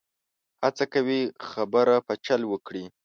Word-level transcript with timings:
هڅه 0.63 0.85
کوي 0.93 1.21
خبره 1.49 1.95
په 2.07 2.13
چل 2.25 2.41
وکړي. 2.51 2.85